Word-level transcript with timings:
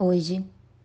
Hoje, 0.00 0.44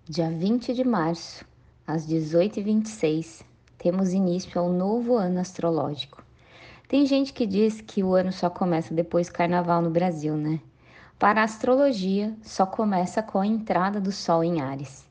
dia 0.10 0.27
20 0.27 0.73
de 0.73 0.83
março, 0.83 1.46
às 1.85 2.04
18h26, 2.07 3.43
temos 3.78 4.12
início 4.12 4.59
ao 4.59 4.73
novo 4.73 5.15
ano 5.15 5.39
astrológico. 5.39 6.25
Tem 6.88 7.05
gente 7.05 7.31
que 7.31 7.46
diz 7.46 7.79
que 7.79 8.04
o 8.04 8.15
ano 8.15 8.31
só 8.31 8.49
começa 8.49 8.91
depois 8.91 9.28
do 9.28 9.34
carnaval 9.34 9.84
no 9.84 9.91
Brasil, 9.91 10.36
né? 10.36 10.60
Para 11.20 11.41
a 11.41 11.44
astrologia, 11.44 12.36
só 12.41 12.65
começa 12.65 13.21
com 13.21 13.38
a 13.38 13.46
entrada 13.46 14.01
do 14.01 14.12
Sol 14.12 14.44
em 14.44 14.62
Ares. 14.62 15.05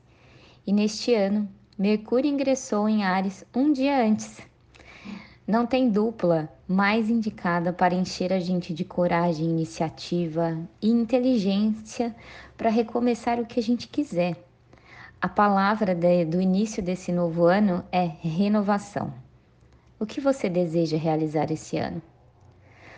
E 0.67 0.73
neste 0.73 1.15
ano, 1.15 1.47
Mercúrio 1.79 2.29
ingressou 2.29 2.89
em 2.89 3.05
Ares 3.05 3.45
um 3.55 3.71
dia 3.71 4.05
antes. 4.05 4.37
Não 5.53 5.67
tem 5.67 5.87
dupla 5.87 6.49
mais 6.67 7.11
indicada 7.11 7.71
para 7.71 7.93
encher 7.93 8.33
a 8.33 8.39
gente 8.39 8.73
de 8.73 8.83
coragem, 8.83 9.45
iniciativa 9.45 10.57
e 10.81 10.89
inteligência 10.89 12.15
para 12.57 12.71
recomeçar 12.71 13.39
o 13.39 13.45
que 13.45 13.59
a 13.59 13.61
gente 13.61 13.87
quiser. 13.87 14.35
A 15.21 15.29
palavra 15.29 15.93
de, 15.93 16.25
do 16.25 16.41
início 16.41 16.81
desse 16.81 17.11
novo 17.11 17.45
ano 17.45 17.85
é 17.91 18.03
renovação. 18.03 19.13
O 19.99 20.07
que 20.07 20.19
você 20.19 20.49
deseja 20.49 20.97
realizar 20.97 21.51
esse 21.51 21.77
ano? 21.77 22.01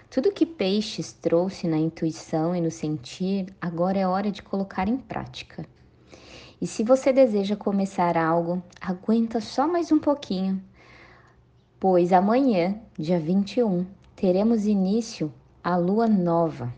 Tudo 0.09 0.31
que 0.31 0.45
Peixes 0.45 1.11
trouxe 1.11 1.67
na 1.67 1.77
intuição 1.77 2.55
e 2.55 2.61
no 2.61 2.71
sentir, 2.71 3.53
agora 3.59 3.99
é 3.99 4.07
hora 4.07 4.31
de 4.31 4.41
colocar 4.41 4.87
em 4.87 4.95
prática. 4.95 5.65
E 6.61 6.65
se 6.65 6.85
você 6.85 7.11
deseja 7.11 7.57
começar 7.57 8.17
algo, 8.17 8.63
aguenta 8.79 9.41
só 9.41 9.67
mais 9.67 9.91
um 9.91 9.99
pouquinho 9.99 10.63
pois 11.87 12.11
amanhã, 12.11 12.81
dia 12.97 13.19
21, 13.19 13.85
teremos 14.15 14.65
início 14.65 15.31
a 15.63 15.77
lua 15.77 16.07
nova, 16.07 16.73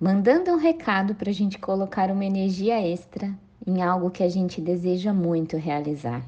mandando 0.00 0.50
um 0.50 0.56
recado 0.56 1.14
para 1.14 1.28
a 1.28 1.32
gente 1.34 1.58
colocar 1.58 2.10
uma 2.10 2.24
energia 2.24 2.80
extra 2.80 3.38
em 3.66 3.82
algo 3.82 4.10
que 4.10 4.22
a 4.22 4.28
gente 4.30 4.62
deseja 4.62 5.12
muito 5.12 5.58
realizar. 5.58 6.26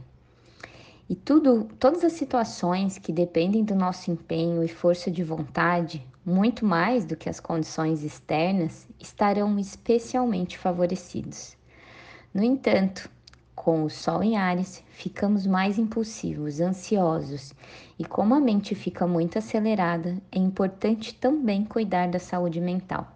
E 1.08 1.14
tudo, 1.14 1.68
todas 1.78 2.04
as 2.04 2.12
situações 2.12 2.98
que 2.98 3.10
dependem 3.10 3.64
do 3.64 3.74
nosso 3.74 4.10
empenho 4.10 4.62
e 4.62 4.68
força 4.68 5.10
de 5.10 5.24
vontade, 5.24 6.06
muito 6.22 6.66
mais 6.66 7.06
do 7.06 7.16
que 7.16 7.30
as 7.30 7.40
condições 7.40 8.04
externas, 8.04 8.86
estarão 9.00 9.58
especialmente 9.58 10.58
favorecidos. 10.58 11.56
No 12.34 12.42
entanto, 12.42 13.08
com 13.66 13.82
o 13.82 13.90
Sol 13.90 14.22
em 14.22 14.36
Ares, 14.36 14.80
ficamos 14.90 15.44
mais 15.44 15.76
impulsivos, 15.76 16.60
ansiosos, 16.60 17.52
e 17.98 18.04
como 18.04 18.32
a 18.32 18.38
mente 18.38 18.76
fica 18.76 19.08
muito 19.08 19.38
acelerada, 19.38 20.16
é 20.30 20.38
importante 20.38 21.12
também 21.12 21.64
cuidar 21.64 22.06
da 22.06 22.20
saúde 22.20 22.60
mental. 22.60 23.10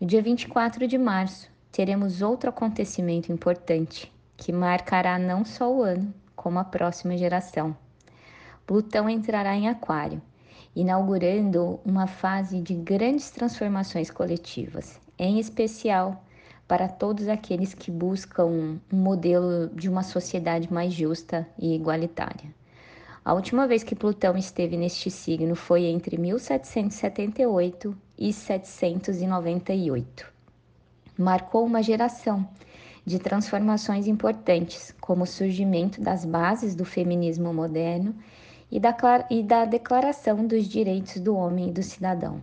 No 0.00 0.06
dia 0.06 0.22
24 0.22 0.88
de 0.88 0.96
março, 0.96 1.50
teremos 1.70 2.22
outro 2.22 2.48
acontecimento 2.48 3.30
importante 3.30 4.10
que 4.38 4.54
marcará 4.54 5.18
não 5.18 5.44
só 5.44 5.70
o 5.70 5.82
ano, 5.82 6.14
como 6.34 6.58
a 6.58 6.64
próxima 6.64 7.14
geração. 7.18 7.76
Plutão 8.66 9.06
entrará 9.06 9.54
em 9.54 9.68
Aquário, 9.68 10.22
inaugurando 10.74 11.78
uma 11.84 12.06
fase 12.06 12.62
de 12.62 12.72
grandes 12.72 13.30
transformações 13.30 14.10
coletivas, 14.10 14.98
em 15.18 15.38
especial 15.38 16.24
para 16.68 16.86
todos 16.86 17.26
aqueles 17.28 17.72
que 17.72 17.90
buscam 17.90 18.44
um 18.44 18.78
modelo 18.92 19.68
de 19.74 19.88
uma 19.88 20.02
sociedade 20.02 20.70
mais 20.70 20.92
justa 20.92 21.48
e 21.58 21.74
igualitária. 21.74 22.54
A 23.24 23.32
última 23.32 23.66
vez 23.66 23.82
que 23.82 23.94
Plutão 23.94 24.36
esteve 24.36 24.76
neste 24.76 25.10
signo 25.10 25.56
foi 25.56 25.86
entre 25.86 26.18
1778 26.18 27.96
e 28.18 28.32
798. 28.32 30.30
Marcou 31.18 31.64
uma 31.64 31.82
geração 31.82 32.46
de 33.04 33.18
transformações 33.18 34.06
importantes, 34.06 34.94
como 35.00 35.24
o 35.24 35.26
surgimento 35.26 36.00
das 36.00 36.26
bases 36.26 36.74
do 36.74 36.84
feminismo 36.84 37.52
moderno 37.52 38.14
e 38.70 38.78
da, 38.78 38.94
e 39.30 39.42
da 39.42 39.64
Declaração 39.64 40.46
dos 40.46 40.68
Direitos 40.68 41.18
do 41.18 41.34
Homem 41.34 41.70
e 41.70 41.72
do 41.72 41.82
Cidadão. 41.82 42.42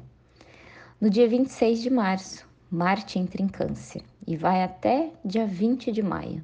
No 0.99 1.09
dia 1.09 1.27
26 1.27 1.81
de 1.81 1.89
março, 1.89 2.47
Marte 2.71 3.19
entra 3.19 3.43
em 3.43 3.47
Câncer 3.47 4.01
e 4.25 4.35
vai 4.35 4.63
até 4.63 5.11
dia 5.23 5.45
20 5.45 5.91
de 5.91 6.01
maio. 6.01 6.43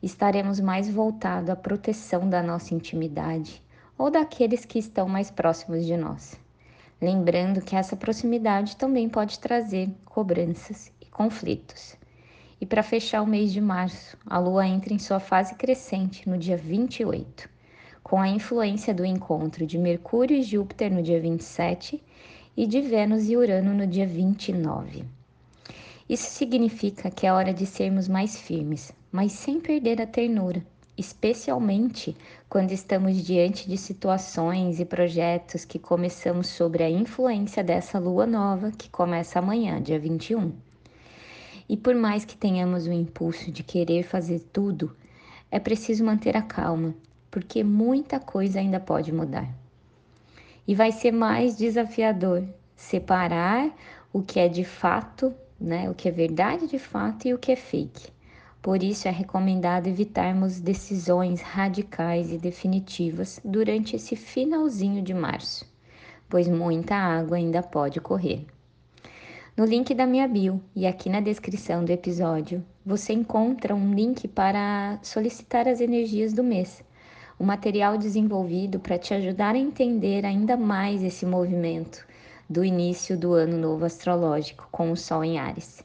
Estaremos 0.00 0.60
mais 0.60 0.88
voltados 0.88 1.50
à 1.50 1.56
proteção 1.56 2.30
da 2.30 2.40
nossa 2.40 2.74
intimidade 2.74 3.60
ou 3.98 4.08
daqueles 4.08 4.64
que 4.64 4.78
estão 4.78 5.08
mais 5.08 5.32
próximos 5.32 5.84
de 5.84 5.96
nós. 5.96 6.38
Lembrando 7.02 7.60
que 7.60 7.74
essa 7.74 7.96
proximidade 7.96 8.76
também 8.76 9.08
pode 9.08 9.40
trazer 9.40 9.90
cobranças 10.04 10.92
e 11.00 11.06
conflitos. 11.06 11.96
E 12.60 12.64
para 12.64 12.84
fechar 12.84 13.22
o 13.22 13.26
mês 13.26 13.52
de 13.52 13.60
março, 13.60 14.16
a 14.26 14.38
Lua 14.38 14.64
entra 14.64 14.94
em 14.94 14.98
sua 15.00 15.18
fase 15.18 15.56
crescente 15.56 16.28
no 16.28 16.38
dia 16.38 16.56
28, 16.56 17.50
com 18.00 18.20
a 18.20 18.28
influência 18.28 18.94
do 18.94 19.04
encontro 19.04 19.66
de 19.66 19.76
Mercúrio 19.76 20.36
e 20.36 20.42
Júpiter 20.42 20.92
no 20.92 21.02
dia 21.02 21.20
27 21.20 22.00
e 22.56 22.64
de 22.64 22.80
Vênus 22.80 23.28
e 23.28 23.36
Urano 23.36 23.74
no 23.74 23.88
dia 23.88 24.06
29. 24.06 25.17
Isso 26.08 26.30
significa 26.30 27.10
que 27.10 27.26
é 27.26 27.32
hora 27.32 27.52
de 27.52 27.66
sermos 27.66 28.08
mais 28.08 28.40
firmes, 28.40 28.92
mas 29.12 29.32
sem 29.32 29.60
perder 29.60 30.00
a 30.00 30.06
ternura, 30.06 30.64
especialmente 30.96 32.16
quando 32.48 32.72
estamos 32.72 33.22
diante 33.22 33.68
de 33.68 33.76
situações 33.76 34.80
e 34.80 34.86
projetos 34.86 35.66
que 35.66 35.78
começamos 35.78 36.46
sobre 36.46 36.82
a 36.82 36.88
influência 36.88 37.62
dessa 37.62 37.98
lua 37.98 38.26
nova 38.26 38.70
que 38.70 38.88
começa 38.88 39.38
amanhã, 39.38 39.82
dia 39.82 39.98
21. 39.98 40.54
E 41.68 41.76
por 41.76 41.94
mais 41.94 42.24
que 42.24 42.38
tenhamos 42.38 42.86
o 42.86 42.92
impulso 42.92 43.52
de 43.52 43.62
querer 43.62 44.02
fazer 44.02 44.40
tudo, 44.50 44.96
é 45.50 45.60
preciso 45.60 46.02
manter 46.04 46.38
a 46.38 46.42
calma, 46.42 46.94
porque 47.30 47.62
muita 47.62 48.18
coisa 48.18 48.60
ainda 48.60 48.80
pode 48.80 49.12
mudar. 49.12 49.46
E 50.66 50.74
vai 50.74 50.90
ser 50.90 51.12
mais 51.12 51.54
desafiador 51.54 52.42
separar 52.74 53.70
o 54.10 54.22
que 54.22 54.40
é 54.40 54.48
de 54.48 54.64
fato 54.64 55.34
né? 55.60 55.90
O 55.90 55.94
que 55.94 56.08
é 56.08 56.12
verdade 56.12 56.66
de 56.66 56.78
fato 56.78 57.26
e 57.26 57.34
o 57.34 57.38
que 57.38 57.52
é 57.52 57.56
fake. 57.56 58.10
Por 58.60 58.82
isso 58.82 59.06
é 59.08 59.10
recomendado 59.10 59.86
evitarmos 59.86 60.60
decisões 60.60 61.40
radicais 61.40 62.32
e 62.32 62.38
definitivas 62.38 63.40
durante 63.44 63.96
esse 63.96 64.16
finalzinho 64.16 65.00
de 65.02 65.14
março, 65.14 65.64
pois 66.28 66.48
muita 66.48 66.96
água 66.96 67.36
ainda 67.36 67.62
pode 67.62 68.00
correr. 68.00 68.44
No 69.56 69.64
link 69.64 69.94
da 69.94 70.06
minha 70.06 70.26
bio 70.28 70.60
e 70.74 70.86
aqui 70.86 71.08
na 71.08 71.20
descrição 71.20 71.84
do 71.84 71.90
episódio, 71.90 72.64
você 72.84 73.12
encontra 73.12 73.74
um 73.74 73.94
link 73.94 74.26
para 74.28 74.98
solicitar 75.02 75.66
as 75.68 75.80
energias 75.80 76.32
do 76.32 76.44
mês, 76.44 76.82
o 77.38 77.44
material 77.44 77.96
desenvolvido 77.96 78.80
para 78.80 78.98
te 78.98 79.14
ajudar 79.14 79.54
a 79.54 79.58
entender 79.58 80.26
ainda 80.26 80.56
mais 80.56 81.02
esse 81.02 81.24
movimento 81.24 82.07
do 82.48 82.64
início 82.64 83.16
do 83.16 83.32
ano 83.32 83.58
novo 83.58 83.84
astrológico 83.84 84.68
com 84.70 84.90
o 84.90 84.96
Sol 84.96 85.22
em 85.24 85.38
Ares. 85.38 85.84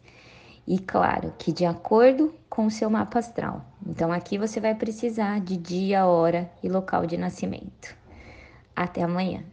E 0.66 0.80
claro 0.80 1.34
que 1.38 1.52
de 1.52 1.66
acordo 1.66 2.34
com 2.50 2.66
o 2.66 2.72
seu 2.72 2.90
mapa 2.90 3.20
astral. 3.20 3.66
Então 3.86 4.12
aqui 4.12 4.38
você 4.38 4.60
vai 4.60 4.74
precisar 4.74 5.42
de 5.42 5.58
dia, 5.58 6.06
hora 6.06 6.50
e 6.64 6.70
local 6.70 7.06
de 7.06 7.18
nascimento. 7.18 7.96
Até 8.76 9.04
amanhã. 9.04 9.44